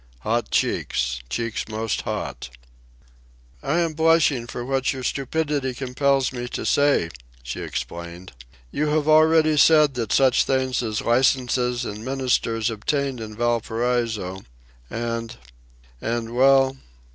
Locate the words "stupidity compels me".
5.03-6.47